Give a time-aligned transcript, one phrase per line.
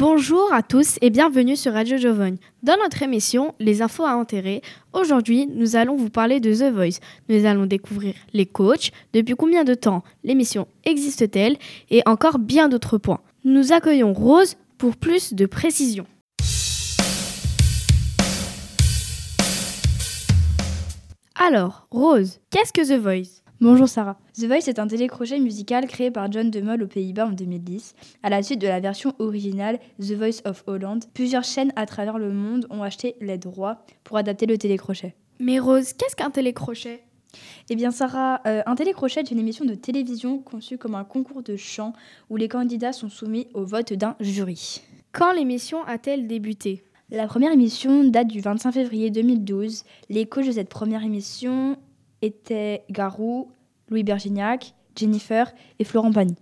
[0.00, 2.36] Bonjour à tous et bienvenue sur Radio Jovogne.
[2.62, 4.62] Dans notre émission Les infos à enterrer,
[4.92, 7.00] aujourd'hui nous allons vous parler de The Voice.
[7.28, 11.56] Nous allons découvrir les coachs, depuis combien de temps l'émission existe-t-elle
[11.90, 13.18] et encore bien d'autres points?
[13.42, 16.06] Nous accueillons Rose pour plus de précision.
[21.34, 23.42] Alors, Rose, qu'est-ce que The Voice?
[23.60, 24.16] Bonjour Sarah.
[24.34, 27.96] The Voice est un télécrochet musical créé par John DeMol aux Pays-Bas en 2010.
[28.22, 32.18] À la suite de la version originale The Voice of Holland, plusieurs chaînes à travers
[32.18, 35.16] le monde ont acheté les droits pour adapter le télécrochet.
[35.40, 37.02] Mais Rose, qu'est-ce qu'un télécrochet?
[37.68, 41.42] Eh bien Sarah, euh, un télécrochet est une émission de télévision conçue comme un concours
[41.42, 41.94] de chant
[42.30, 44.82] où les candidats sont soumis au vote d'un jury.
[45.10, 46.84] Quand l'émission a-t-elle débuté?
[47.10, 49.82] La première émission date du 25 février 2012.
[50.10, 51.76] Les coachs de cette première émission
[52.22, 53.50] étaient Garou,
[53.90, 56.36] Louis Bergignac, Jennifer et Florent Pagny.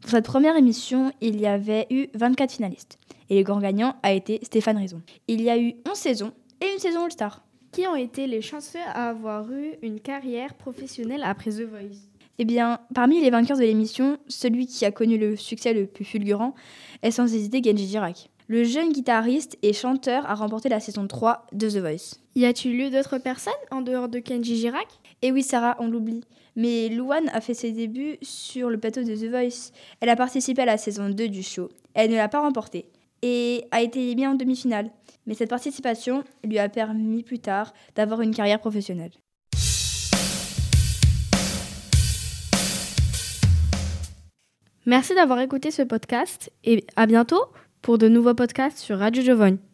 [0.00, 2.98] Pour cette première émission, il y avait eu 24 finalistes.
[3.30, 5.00] Et le grand gagnant a été Stéphane Rizon.
[5.28, 7.44] Il y a eu 11 saisons et une saison All-Star.
[7.70, 12.08] Qui ont été les chanceux à avoir eu une carrière professionnelle après The Voice?
[12.38, 16.04] Eh bien, parmi les vainqueurs de l'émission, celui qui a connu le succès le plus
[16.04, 16.54] fulgurant
[17.02, 18.28] est sans hésiter Genji Girac.
[18.48, 22.18] Le jeune guitariste et chanteur a remporté la saison 3 de The Voice.
[22.34, 24.88] Y a-t-il eu d'autres personnes en dehors de Kenji Girac?
[25.22, 26.24] Et oui, Sarah, on l'oublie.
[26.56, 29.70] Mais Louane a fait ses débuts sur le plateau de The Voice.
[30.00, 31.68] Elle a participé à la saison 2 du show.
[31.94, 32.90] Elle ne l'a pas remporté
[33.22, 34.90] et a été éliminée en demi-finale.
[35.26, 39.12] Mais cette participation lui a permis plus tard d'avoir une carrière professionnelle.
[44.84, 47.44] Merci d'avoir écouté ce podcast et à bientôt
[47.82, 49.71] pour de nouveaux podcasts sur Radio Giovanni.